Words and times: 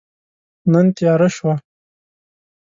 نن 0.71 0.87
تیاره 0.97 1.27
شوه 1.35 1.53